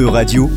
[0.00, 0.50] E-Radio,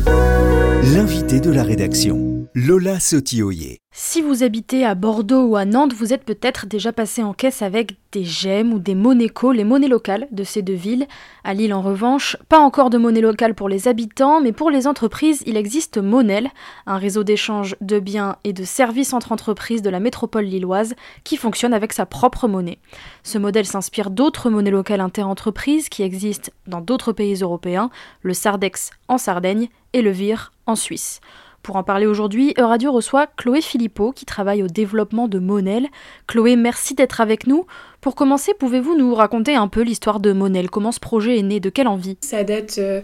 [0.94, 2.33] l'invité de la rédaction.
[2.56, 3.80] Lola Sotioyer.
[3.90, 7.62] Si vous habitez à Bordeaux ou à Nantes, vous êtes peut-être déjà passé en caisse
[7.62, 11.08] avec des gemmes ou des monécos, les monnaies locales de ces deux villes.
[11.42, 14.86] À Lille, en revanche, pas encore de monnaie locale pour les habitants, mais pour les
[14.86, 16.48] entreprises, il existe Monel,
[16.86, 20.94] un réseau d'échange de biens et de services entre entreprises de la métropole lilloise
[21.24, 22.78] qui fonctionne avec sa propre monnaie.
[23.24, 27.90] Ce modèle s'inspire d'autres monnaies locales interentreprises qui existent dans d'autres pays européens,
[28.22, 31.20] le Sardex en Sardaigne et le VIR en Suisse.
[31.64, 35.86] Pour en parler aujourd'hui, Euradio reçoit Chloé Philippot qui travaille au développement de Monel.
[36.26, 37.64] Chloé, merci d'être avec nous.
[38.02, 40.68] Pour commencer, pouvez-vous nous raconter un peu l'histoire de Monel?
[40.68, 41.60] Comment ce projet est né?
[41.60, 42.18] De quelle envie?
[42.20, 43.00] Ça date euh,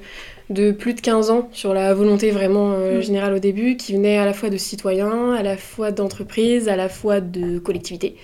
[0.50, 3.00] de plus de 15 ans sur la volonté vraiment euh, mm.
[3.00, 6.76] générale au début qui venait à la fois de citoyens, à la fois d'entreprises, à
[6.76, 8.16] la fois de collectivités.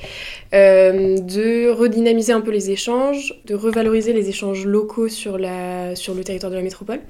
[0.52, 6.12] Euh, de redynamiser un peu les échanges, de revaloriser les échanges locaux sur, la, sur
[6.14, 7.00] le territoire de la métropole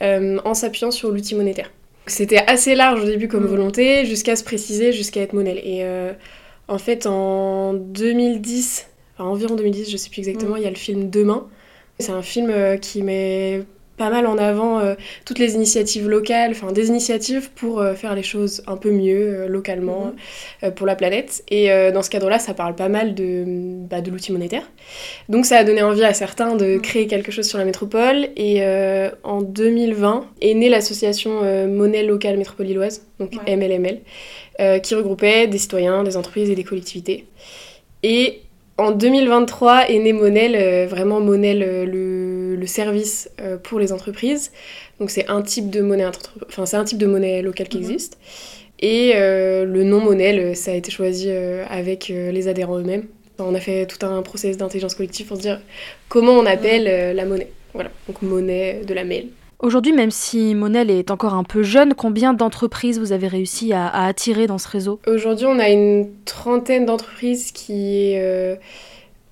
[0.00, 1.68] en s'appuyant sur l'outil monétaire.
[2.06, 3.48] C'était assez large au début comme mm.
[3.48, 5.58] volonté, jusqu'à se préciser, jusqu'à être monel.
[5.58, 6.12] Et euh,
[6.68, 10.58] en fait, en 2010, enfin environ 2010, je sais plus exactement, mm.
[10.58, 11.46] il y a le film Demain.
[11.98, 13.62] C'est un film euh, qui met
[14.00, 14.94] pas mal en avant euh,
[15.26, 19.42] toutes les initiatives locales, enfin des initiatives pour euh, faire les choses un peu mieux
[19.42, 20.14] euh, localement
[20.62, 20.70] mhm.
[20.72, 21.44] pour la planète.
[21.50, 23.44] Et dans ce cadre-là, ça parle pas mal de,
[23.90, 24.62] bah, de l'outil monétaire.
[25.28, 26.80] Donc ça a donné envie à certains de mhm.
[26.80, 28.28] créer quelque chose sur la métropole.
[28.36, 28.62] Et
[29.22, 34.00] en 2020 est née l'association Monnaie Locale Métropole Lilloise, donc MLML,
[34.82, 37.26] qui regroupait des citoyens, des entreprises et des collectivités.
[38.02, 38.40] Et
[38.78, 44.52] en 2023 est né Monel, vraiment Monel le le service euh, pour les entreprises.
[44.98, 46.06] Donc c'est un type de monnaie,
[46.48, 47.84] enfin c'est un type de monnaie locale qui mhm.
[47.84, 48.18] existe.
[48.80, 53.04] Et euh, le nom monnaie, ça a été choisi euh, avec les adhérents eux-mêmes.
[53.38, 55.60] On a fait tout un process d'intelligence collective pour se dire
[56.08, 57.50] comment on appelle la monnaie.
[57.72, 59.28] Voilà, donc monnaie de la mail.
[59.60, 63.88] Aujourd'hui, même si Monel est encore un peu jeune, combien d'entreprises vous avez réussi à,
[64.06, 65.00] attirer dans ce réseau?
[65.06, 68.56] Aujourd'hui, on a une trentaine d'entreprises qui euh,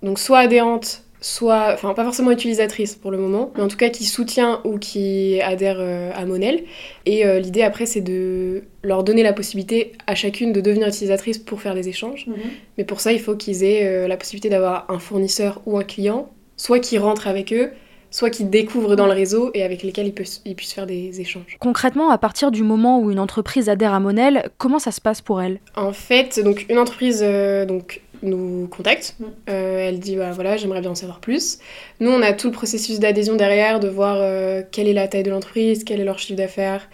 [0.02, 3.88] donc soit adhérentes soit, enfin pas forcément utilisatrice pour le moment, mais en tout cas
[3.88, 6.64] qui soutient ou qui adhère euh, à Monel.
[7.06, 11.38] Et euh, l'idée après c'est de leur donner la possibilité à chacune de devenir utilisatrice
[11.38, 12.26] pour faire des échanges.
[12.26, 12.36] Mhm.
[12.76, 15.84] Mais pour ça il faut qu'ils aient euh, la possibilité d'avoir un fournisseur ou un
[15.84, 17.70] client, soit qui rentre avec eux,
[18.10, 21.58] soit qui découvrent dans le réseau et avec lesquels ils, ils, puissent faire des échanges.
[21.58, 25.20] Concrètement, à partir du moment où une entreprise adhère à Monel, comment ça se passe
[25.20, 25.60] pour elle?
[25.76, 27.20] En fait, donc une entreprise
[27.68, 29.16] donc nous contacte.
[29.18, 29.24] Mm.
[29.48, 31.58] Euh, elle dit bah, voilà, j'aimerais bien en savoir plus.
[32.00, 35.22] Nous, on a tout le processus d'adhésion derrière, de voir euh, quelle est la taille
[35.22, 36.88] de l'entreprise, quel est leur chiffre d'affaires.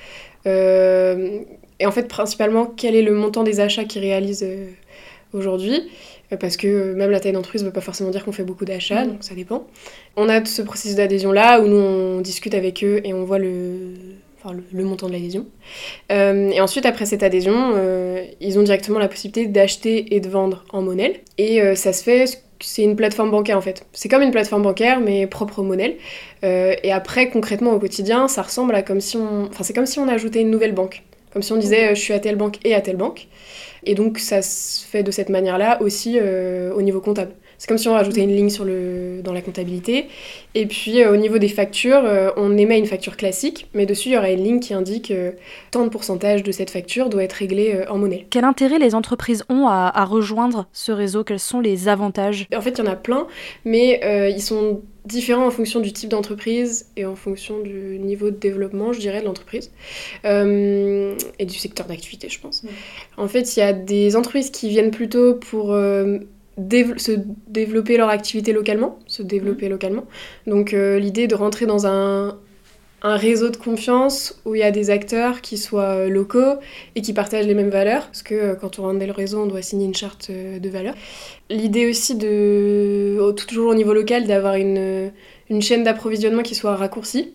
[0.46, 1.40] Euh,
[1.80, 4.46] et en fait, principalement, quel est le montant des achats qu'ils réalisent
[5.32, 5.90] aujourd'hui.
[6.40, 9.04] Parce que même la taille d'entreprise ne veut pas forcément dire qu'on fait beaucoup d'achats,
[9.04, 9.08] mm.
[9.08, 9.66] donc ça dépend.
[10.16, 13.94] On a ce processus d'adhésion-là où nous, on discute avec eux et on voit le
[14.52, 15.46] le, montant de l'adhésion.
[16.12, 20.28] Euh, et ensuite, après cette adhésion, euh, ils ont directement la possibilité d'acheter et de
[20.28, 21.22] vendre en monnaie.
[21.38, 23.86] Et euh, ça se fait, c'est une plateforme bancaire en fait.
[23.92, 25.98] C'est comme une plateforme bancaire, mais propre au monnaie.
[26.42, 29.46] et après, concrètement, au quotidien, ça ressemble à comme si on.
[29.46, 31.02] Enfin, c'est comme si on ajoutait une nouvelle banque.
[31.34, 33.28] Comme si on disait je suis à telle banque et à telle banque.
[33.86, 37.32] Et donc, ça se fait de cette manière-là aussi au niveau comptable.
[37.58, 40.08] C'est comme si on rajoutait une ligne sur le, dans la comptabilité.
[40.54, 44.10] Et puis euh, au niveau des factures, euh, on émet une facture classique, mais dessus
[44.10, 45.32] il y aura une ligne qui indique euh,
[45.70, 48.26] tant de pourcentage de cette facture doit être réglé en monnaie.
[48.30, 51.24] Quel intérêt les entreprises ont à, à, rejoindre ce réseau?
[51.24, 52.46] Quels sont les avantages?
[52.54, 53.26] En fait, il y en a plein,
[53.64, 58.36] mais ils sont différents en fonction du type d'entreprise et en fonction du niveau de
[58.36, 59.70] développement, je dirais, de l'entreprise
[60.24, 62.64] et du secteur d'activité, je pense.
[63.16, 65.74] En fait, il y a des entreprises qui viennent plutôt pour
[66.56, 69.70] se développer leur activité localement, se développer mmh.
[69.70, 70.04] localement.
[70.46, 72.38] Donc euh, l'idée de rentrer dans un,
[73.04, 76.58] un, réseau de confiance où il y a des acteurs qui soient euh, locaux
[76.96, 79.46] et qui partagent les mêmes valeurs, parce que euh, quand on rentre le réseau, on
[79.46, 80.94] doit signer une charte de valeurs.
[81.50, 85.12] L'idée aussi de, toujours au niveau local, d'avoir une,
[85.50, 87.34] une chaîne d'approvisionnement qui soit raccourcie,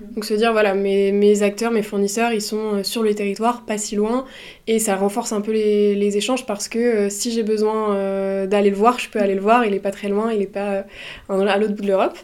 [0.00, 3.64] donc se dire, voilà, mes, mes, acteurs, mes fournisseurs, ils sont euh, sur le territoire,
[3.66, 4.26] pas si loin,
[4.68, 8.46] et ça renforce un peu les, les échanges parce que euh, si j'ai besoin euh,
[8.46, 10.46] d'aller le voir, je peux aller le voir, il est pas très loin, il est
[10.46, 10.84] pas
[11.28, 12.16] à l'autre bout de l'Europe.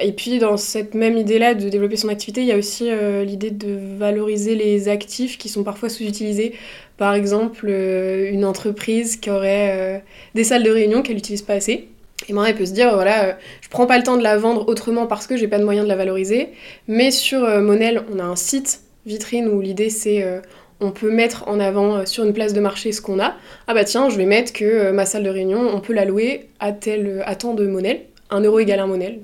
[0.00, 2.88] Et puis dans cette même idée-là de développer son activité, il y a aussi
[3.24, 6.54] l'idée de valoriser les actifs qui sont parfois sous-utilisés.
[6.96, 10.02] Par exemple, une entreprise qui aurait
[10.34, 11.88] des salles de réunion qu'elle n'utilise pas assez
[12.28, 14.36] et moi, elle peut se dire, voilà, euh, je prends pas le temps de la
[14.36, 16.48] vendre autrement parce que j'ai pas de moyen de la valoriser.
[16.88, 20.40] Mais sur euh, Monel, on a un site vitrine où l'idée c'est euh,
[20.80, 23.34] on peut mettre en avant sur une place de marché ce qu'on a.
[23.66, 26.48] Ah bah tiens, je vais mettre que ma salle de réunion, on peut la louer
[26.60, 29.20] à, tel, à tant de Monel un euro égale un monnaie.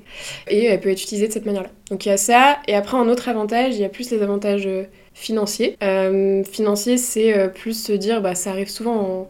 [0.48, 1.70] Et elle peut être utilisée de cette manière-là.
[1.90, 2.58] Donc il y a ça.
[2.68, 4.68] Et après, en autre avantage, il y a plus les avantages
[5.12, 5.76] financiers.
[5.82, 9.28] Euh, financier, c'est plus se dire, bah, ça arrive souvent en,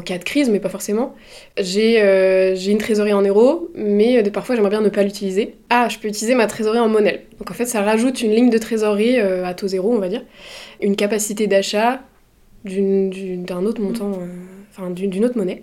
[0.00, 1.14] cas de crise, mais pas forcément.
[1.58, 5.54] J'ai euh, une trésorerie en euros, mais de, parfois j'aimerais bien ne pas l'utiliser.
[5.70, 7.26] Ah, je peux utiliser ma trésorerie en monnaie.
[7.38, 10.24] Donc en fait, ça rajoute une ligne de trésorerie à taux zéro, on va dire,
[10.80, 12.02] une capacité d'achat
[12.64, 14.18] d'un autre montant,
[14.70, 15.62] enfin d'une autre monnaie.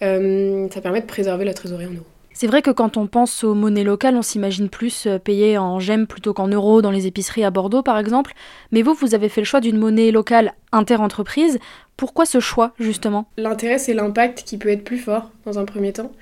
[0.00, 2.17] ça permet de préserver la trésorerie en euros.
[2.40, 5.80] C'est vrai que quand on pense aux monnaies locales, on s'imagine plus euh, payer en
[5.80, 8.32] gemmes plutôt qu'en euros dans les épiceries à Bordeaux par exemple.
[8.70, 11.58] Mais vous, vous avez fait le choix d'une monnaie locale inter-entreprise.
[11.96, 13.26] Pourquoi ce choix justement?
[13.38, 16.12] L'intérêt, c'est l'impact qui peut être plus fort dans un premier temps.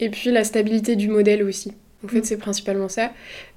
[0.00, 1.74] Et puis la stabilité du modèle aussi.
[2.02, 2.24] En fait, mm.
[2.24, 3.12] c'est principalement ça.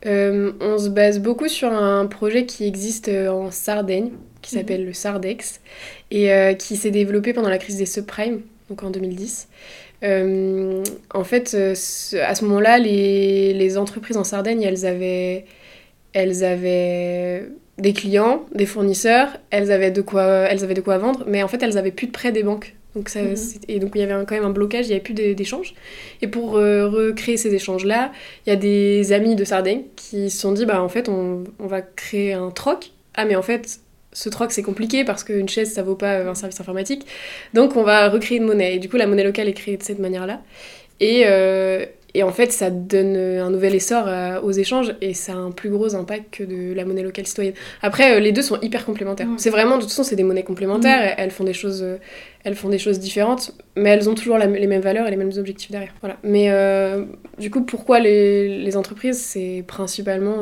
[0.06, 4.12] Euh, on se base beaucoup sur un projet qui existe euh, en Sardaigne,
[4.42, 4.60] qui mm.
[4.60, 5.62] s'appelle le Sardex,
[6.12, 9.48] et qui s'est développé pendant la crise des subprimes, donc en 2010.
[10.04, 11.72] Euh, en fait, euh,
[12.22, 15.46] à ce moment-là, les, les, entreprises en Sardaigne, elles avaient,
[16.14, 21.24] elles avaient des clients, des fournisseurs, elles avaient, de quoi, elles avaient de quoi vendre,
[21.28, 22.76] mais en fait, elles avaient plus de prêts des banques.
[22.96, 23.36] Donc ça, mhm.
[23.68, 25.76] Et donc il y avait quand même un blocage, il n'y avait plus d'échanges.
[26.22, 28.12] Et pour euh, recréer ces échanges-là,
[28.46, 31.44] il y a des amis de Sardaigne qui se sont dit, bah en fait, on,
[31.60, 32.92] on va créer un troc.
[33.14, 33.80] Ah mais en fait,
[34.20, 37.06] ce troc c'est compliqué parce qu'une chaise ça vaut pas un service informatique.
[37.54, 38.76] Donc on va recréer une monnaie.
[38.76, 40.42] Et du coup la monnaie locale est créée de cette manière-là.
[41.00, 45.32] Et, euh, et, en fait ça donne un nouvel essor euh, aux échanges et ça
[45.32, 47.54] a un plus gros impact que de la monnaie locale citoyenne.
[47.82, 49.30] Après euh, les deux sont hyper complémentaires.
[49.38, 51.16] C'est vraiment de toute façon c'est des monnaies complémentaires.
[51.18, 51.86] Elles font des choses
[52.44, 55.32] elles font des choses différentes, mais elles ont toujours les mêmes valeurs et les mêmes
[55.38, 55.94] objectifs derrière.
[56.02, 56.18] Voilà.
[56.24, 56.52] Mais
[57.38, 59.22] du coup pourquoi les, les entreprises?
[59.22, 60.42] C'est principalement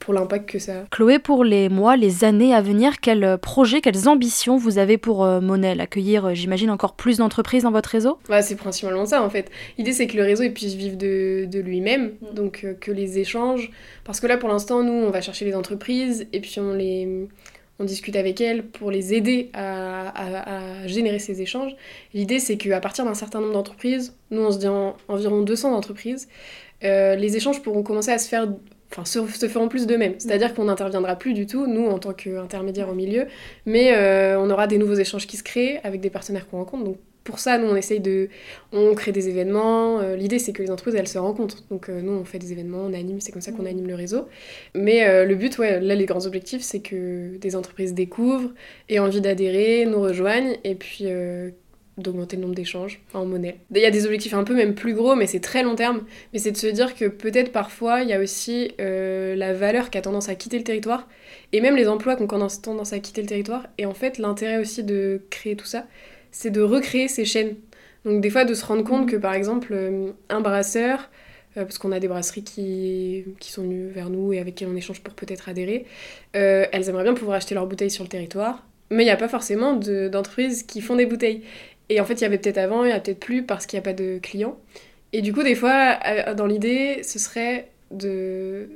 [0.00, 0.84] pour l'impact que ça a.
[0.90, 5.22] Chloé, pour les mois, les années à venir, quels projets, quelles ambitions vous avez pour
[5.24, 5.80] euh, Monel?
[5.80, 8.18] Accueillir, euh, j'imagine, encore plus d'entreprises dans votre réseau?
[8.28, 9.50] Bah, C'est principalement ça, en fait.
[9.78, 12.34] L'idée, c'est que le réseau il puisse vivre de, de lui-même, mm.
[12.34, 13.70] donc euh, que les échanges...
[14.04, 17.28] Parce que là, pour l'instant, nous, on va chercher les entreprises, et puis on les...
[17.78, 21.74] On discute avec elles pour les aider à, à, générer ces échanges.
[22.12, 24.68] L'idée, c'est qu'à partir d'un certain nombre d'entreprises, nous on se dit
[25.08, 26.28] environ 200 d'entreprises,
[26.82, 28.48] les échanges pourront commencer à se faire
[28.90, 30.14] enfin, se, se feront plus d'eux-mêmes.
[30.18, 33.26] C'est-à-dire qu'on n'interviendra plus du tout, nous, en tant qu'intermédiaire au milieu,
[33.66, 36.84] mais euh, on aura des nouveaux échanges qui se créent avec des partenaires qu'on rencontre.
[36.84, 38.28] Donc, pour ça, nous, on essaye de...
[38.72, 40.00] On crée des événements.
[40.00, 41.62] Euh, l'idée, c'est que les entreprises, elles se rencontrent.
[41.70, 43.94] Donc, euh, nous, on fait des événements, on anime, c'est comme ça qu'on anime le
[43.94, 44.26] réseau.
[44.74, 48.50] Mais le but, ouais, là, les grands objectifs, c'est que des entreprises découvrent,
[48.88, 51.04] aient envie d'adhérer, nous rejoignent, et puis
[52.02, 53.58] d'augmenter le nombre d'échanges en monnaie.
[53.74, 56.02] Il y a des objectifs un peu même plus gros, mais c'est très long terme.
[56.32, 59.90] Mais c'est de se dire que peut-être parfois, il y a aussi euh, la valeur
[59.90, 61.08] qui a tendance à quitter le territoire,
[61.52, 63.66] et même les emplois qui ont tendance à quitter le territoire.
[63.78, 65.86] Et en fait, l'intérêt aussi de créer tout ça,
[66.30, 67.56] c'est de recréer ces chaînes.
[68.04, 71.10] Donc des fois, de se rendre compte que par exemple, euh, un brasseur,
[71.56, 74.66] euh, parce qu'on a des brasseries qui, qui sont venues vers nous et avec qui
[74.66, 75.84] on échange pour peut-être adhérer,
[76.32, 78.64] elles aimeraient bien pouvoir acheter leurs bouteilles sur le territoire.
[78.90, 81.42] Mais il n'y a pas forcément d'entreprises qui font des bouteilles.
[81.90, 83.76] Et en fait, il y avait peut-être avant, il n'y a peut-être plus parce qu'il
[83.76, 84.56] n'y a pas de clients.
[85.12, 88.70] Et du coup, des fois, euh, dans l'idée, ce serait de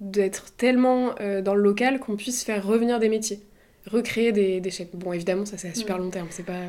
[0.00, 3.40] d'être tellement euh, dans le local qu'on puisse faire revenir des métiers
[3.90, 4.88] recréer des, des chaînes.
[4.94, 6.62] Bon, évidemment, ça c'est à super long terme, c'est pas,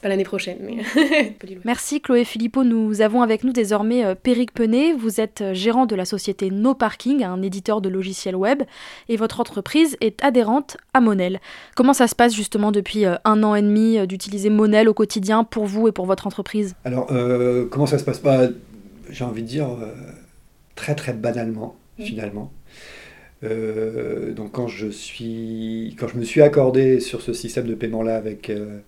[0.00, 0.58] pas l'année prochaine.
[0.60, 1.36] Mais...
[1.64, 2.64] Merci Chloé Philippot.
[2.64, 4.92] Nous avons avec nous désormais euh, Péric Penet.
[4.92, 8.62] Vous êtes euh, gérant de la société No Parking, un éditeur de logiciels web,
[9.08, 11.40] et votre entreprise est adhérente à Monel.
[11.74, 15.44] Comment ça se passe justement depuis euh, un an et demi d'utiliser Monel au quotidien
[15.44, 16.74] pour vous et pour votre entreprise?
[16.84, 17.06] Alors,
[17.70, 18.18] comment ça se passe?
[18.18, 18.48] Pas
[19.10, 19.68] J'ai envie de dire
[20.74, 22.04] très très banalement, mmh.
[22.04, 22.52] finalement.
[23.44, 28.16] Euh, donc quand je, suis, quand je me suis accordé sur ce système de paiement-là
[28.16, 28.78] avec euh,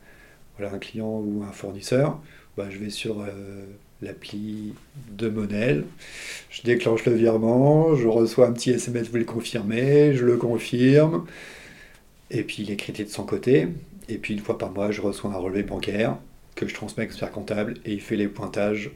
[0.56, 2.20] voilà, un client ou un fournisseur,
[2.56, 3.64] bah, je vais sur euh,
[4.02, 4.74] l'appli
[5.12, 5.84] de Monel,
[6.50, 11.26] je déclenche le virement, je reçois un petit SMS, vous le confirmez, je le confirme,
[12.30, 13.68] et puis il est crédité de son côté,
[14.08, 16.16] et puis une fois par mois, je reçois un relevé bancaire
[16.54, 18.92] que je transmets à l'expert comptable, et il fait les pointages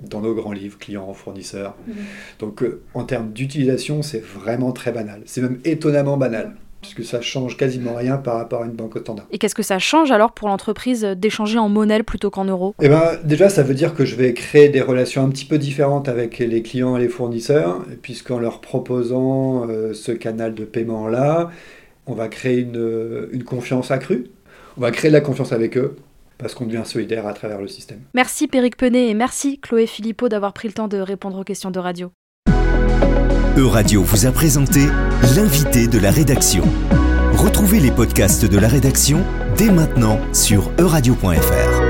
[0.00, 1.76] dans nos grands livres, clients, fournisseurs.
[1.86, 1.94] Mhm.
[2.38, 5.22] Donc euh, en termes d'utilisation, c'est vraiment très banal.
[5.26, 9.26] C'est même étonnamment banal, puisque ça change quasiment rien par rapport à une banque standard.
[9.30, 12.74] Et qu'est-ce que ça change alors pour l'entreprise d'échanger en monnaie plutôt qu'en euros?
[12.80, 15.58] Eh ben, déjà, ça veut dire que je vais créer des relations un petit peu
[15.58, 21.50] différentes avec les clients et les fournisseurs, puisqu'en leur proposant euh, ce canal de paiement-là,
[22.06, 24.26] on va créer une, une confiance accrue.
[24.78, 25.96] On va créer de la confiance avec eux
[26.38, 28.00] parce qu'on devient solidaire à travers le système.
[28.14, 31.70] Merci Péric Penet et merci Chloé Philippot d'avoir pris le temps de répondre aux questions
[31.70, 32.10] de radio.
[33.56, 34.80] Euradio vous a présenté
[35.34, 36.64] l'invité de la rédaction.
[37.32, 39.24] Retrouvez les podcasts de la rédaction
[39.56, 41.85] dès maintenant sur euradio.fr.